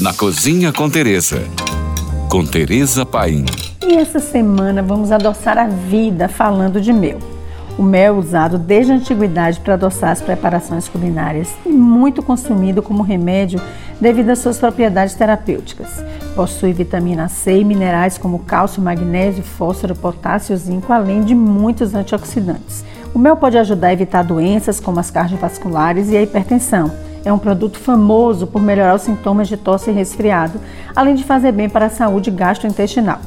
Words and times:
na 0.00 0.14
Cozinha 0.14 0.72
com 0.72 0.88
Teresa. 0.88 1.42
Com 2.30 2.42
Teresa 2.42 3.04
Paim. 3.04 3.44
E 3.86 3.96
essa 3.96 4.18
semana 4.18 4.82
vamos 4.82 5.12
adoçar 5.12 5.58
a 5.58 5.66
vida 5.66 6.26
falando 6.26 6.80
de 6.80 6.90
mel. 6.90 7.18
O 7.76 7.82
mel 7.82 8.14
é 8.14 8.18
usado 8.18 8.56
desde 8.56 8.92
a 8.92 8.94
antiguidade 8.94 9.60
para 9.60 9.74
adoçar 9.74 10.10
as 10.10 10.22
preparações 10.22 10.88
culinárias 10.88 11.54
e 11.66 11.68
muito 11.68 12.22
consumido 12.22 12.82
como 12.82 13.02
remédio 13.02 13.60
devido 14.00 14.30
às 14.30 14.38
suas 14.38 14.58
propriedades 14.58 15.14
terapêuticas. 15.14 16.02
Possui 16.34 16.72
vitamina 16.72 17.28
C 17.28 17.60
e 17.60 17.64
minerais 17.64 18.16
como 18.16 18.38
cálcio, 18.38 18.80
magnésio, 18.80 19.44
fósforo, 19.44 19.94
potássio 19.94 20.54
e 20.54 20.56
zinco, 20.56 20.94
além 20.94 21.22
de 21.22 21.34
muitos 21.34 21.94
antioxidantes. 21.94 22.84
O 23.12 23.18
mel 23.18 23.36
pode 23.36 23.58
ajudar 23.58 23.88
a 23.88 23.92
evitar 23.92 24.24
doenças 24.24 24.80
como 24.80 24.98
as 24.98 25.10
cardiovasculares 25.10 26.08
e 26.08 26.16
a 26.16 26.22
hipertensão 26.22 27.09
é 27.24 27.32
um 27.32 27.38
produto 27.38 27.78
famoso 27.78 28.46
por 28.46 28.62
melhorar 28.62 28.94
os 28.94 29.02
sintomas 29.02 29.48
de 29.48 29.56
tosse 29.56 29.90
e 29.90 29.94
resfriado, 29.94 30.60
além 30.94 31.14
de 31.14 31.24
fazer 31.24 31.52
bem 31.52 31.68
para 31.68 31.86
a 31.86 31.90
saúde 31.90 32.30
gastrointestinal. 32.30 33.18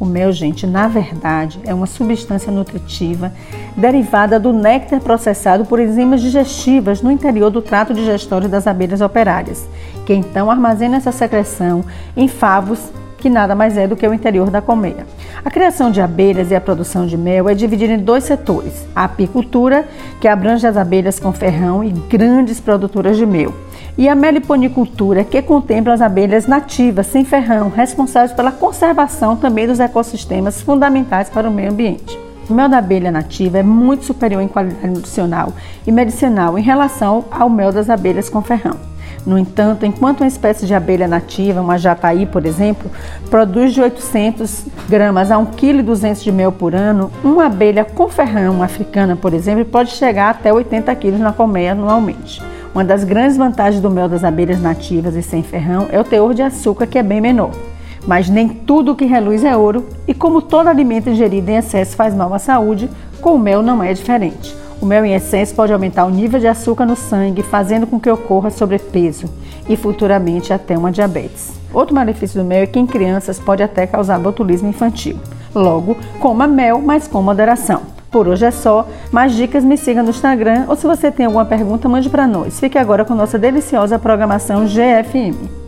O 0.00 0.06
mel, 0.06 0.32
gente, 0.32 0.66
na 0.66 0.88
verdade, 0.88 1.60
é 1.62 1.74
uma 1.74 1.86
substância 1.86 2.50
nutritiva 2.50 3.30
derivada 3.76 4.40
do 4.40 4.50
néctar 4.50 4.98
processado 4.98 5.66
por 5.66 5.78
enzimas 5.78 6.22
digestivas 6.22 7.02
no 7.02 7.10
interior 7.10 7.50
do 7.50 7.60
trato 7.60 7.92
digestório 7.92 8.48
das 8.48 8.66
abelhas 8.66 9.02
operárias, 9.02 9.68
que 10.06 10.14
então 10.14 10.50
armazena 10.50 10.96
essa 10.96 11.12
secreção 11.12 11.84
em 12.16 12.28
favos 12.28 12.90
que 13.20 13.30
nada 13.30 13.54
mais 13.54 13.76
é 13.76 13.86
do 13.86 13.94
que 13.94 14.06
o 14.06 14.14
interior 14.14 14.50
da 14.50 14.60
colmeia. 14.60 15.06
A 15.44 15.50
criação 15.50 15.90
de 15.90 16.00
abelhas 16.00 16.50
e 16.50 16.54
a 16.54 16.60
produção 16.60 17.06
de 17.06 17.16
mel 17.16 17.48
é 17.48 17.54
dividida 17.54 17.92
em 17.92 17.98
dois 17.98 18.24
setores: 18.24 18.86
a 18.96 19.04
apicultura, 19.04 19.86
que 20.20 20.26
abrange 20.26 20.66
as 20.66 20.76
abelhas 20.76 21.20
com 21.20 21.32
ferrão 21.32 21.84
e 21.84 21.90
grandes 21.90 22.58
produtoras 22.58 23.16
de 23.16 23.26
mel, 23.26 23.54
e 23.96 24.08
a 24.08 24.14
meliponicultura, 24.14 25.22
que 25.22 25.40
contempla 25.42 25.94
as 25.94 26.00
abelhas 26.00 26.46
nativas 26.46 27.06
sem 27.06 27.24
ferrão, 27.24 27.68
responsáveis 27.68 28.32
pela 28.32 28.50
conservação 28.50 29.36
também 29.36 29.66
dos 29.66 29.78
ecossistemas 29.78 30.60
fundamentais 30.60 31.28
para 31.28 31.48
o 31.48 31.52
meio 31.52 31.70
ambiente. 31.70 32.18
O 32.48 32.52
mel 32.52 32.68
da 32.68 32.78
abelha 32.78 33.12
nativa 33.12 33.58
é 33.58 33.62
muito 33.62 34.04
superior 34.04 34.42
em 34.42 34.48
qualidade 34.48 34.88
nutricional 34.88 35.52
e 35.86 35.92
medicinal 35.92 36.58
em 36.58 36.62
relação 36.62 37.24
ao 37.30 37.48
mel 37.48 37.70
das 37.70 37.88
abelhas 37.88 38.28
com 38.28 38.42
ferrão. 38.42 38.76
No 39.26 39.38
entanto, 39.38 39.84
enquanto 39.84 40.20
uma 40.20 40.26
espécie 40.26 40.66
de 40.66 40.74
abelha 40.74 41.06
nativa, 41.06 41.60
uma 41.60 41.78
jataí, 41.78 42.24
por 42.26 42.46
exemplo, 42.46 42.90
produz 43.28 43.74
de 43.74 43.80
800 43.80 44.64
gramas 44.88 45.30
a 45.30 45.36
1,2 45.36 45.56
kg 45.56 46.22
de 46.22 46.32
mel 46.32 46.52
por 46.52 46.74
ano, 46.74 47.10
uma 47.22 47.46
abelha 47.46 47.84
com 47.84 48.08
ferrão 48.08 48.62
africana, 48.62 49.16
por 49.16 49.34
exemplo, 49.34 49.64
pode 49.64 49.90
chegar 49.90 50.30
até 50.30 50.52
80 50.52 50.94
kg 50.94 51.18
na 51.18 51.32
colmeia 51.32 51.72
anualmente. 51.72 52.42
Uma 52.72 52.84
das 52.84 53.02
grandes 53.04 53.36
vantagens 53.36 53.82
do 53.82 53.90
mel 53.90 54.08
das 54.08 54.22
abelhas 54.22 54.60
nativas 54.60 55.16
e 55.16 55.22
sem 55.22 55.42
ferrão 55.42 55.88
é 55.90 55.98
o 55.98 56.04
teor 56.04 56.32
de 56.32 56.42
açúcar, 56.42 56.86
que 56.86 56.98
é 56.98 57.02
bem 57.02 57.20
menor. 57.20 57.50
Mas 58.06 58.30
nem 58.30 58.48
tudo 58.48 58.94
que 58.94 59.04
reluz 59.04 59.44
é 59.44 59.56
ouro, 59.56 59.86
e 60.06 60.14
como 60.14 60.40
todo 60.40 60.68
alimento 60.68 61.10
ingerido 61.10 61.50
em 61.50 61.56
excesso 61.56 61.96
faz 61.96 62.14
mal 62.14 62.32
à 62.32 62.38
saúde, 62.38 62.88
com 63.20 63.34
o 63.34 63.38
mel 63.38 63.60
não 63.60 63.82
é 63.82 63.92
diferente. 63.92 64.56
O 64.80 64.86
mel 64.86 65.04
em 65.04 65.14
excesso 65.14 65.54
pode 65.54 65.72
aumentar 65.72 66.06
o 66.06 66.10
nível 66.10 66.40
de 66.40 66.46
açúcar 66.46 66.86
no 66.86 66.96
sangue, 66.96 67.42
fazendo 67.42 67.86
com 67.86 68.00
que 68.00 68.10
ocorra 68.10 68.50
sobrepeso 68.50 69.26
e 69.68 69.76
futuramente 69.76 70.52
até 70.52 70.76
uma 70.76 70.90
diabetes. 70.90 71.52
Outro 71.72 71.94
malefício 71.94 72.40
do 72.42 72.46
mel 72.46 72.62
é 72.62 72.66
que 72.66 72.78
em 72.78 72.86
crianças 72.86 73.38
pode 73.38 73.62
até 73.62 73.86
causar 73.86 74.18
botulismo 74.18 74.68
infantil. 74.68 75.18
Logo, 75.54 75.96
coma 76.18 76.46
mel, 76.46 76.80
mas 76.80 77.06
com 77.06 77.22
moderação. 77.22 77.82
Por 78.10 78.26
hoje 78.26 78.46
é 78.46 78.50
só. 78.50 78.88
Mais 79.12 79.32
dicas 79.34 79.64
me 79.64 79.76
siga 79.76 80.02
no 80.02 80.10
Instagram 80.10 80.64
ou 80.66 80.74
se 80.74 80.86
você 80.86 81.10
tem 81.10 81.26
alguma 81.26 81.44
pergunta, 81.44 81.88
mande 81.88 82.08
para 82.08 82.26
nós. 82.26 82.58
Fique 82.58 82.78
agora 82.78 83.04
com 83.04 83.14
nossa 83.14 83.38
deliciosa 83.38 83.98
programação 83.98 84.64
GFM. 84.64 85.59